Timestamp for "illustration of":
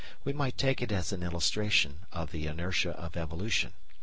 1.21-2.31